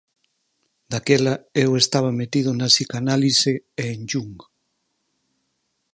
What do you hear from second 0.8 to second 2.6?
Daquela eu andaba metido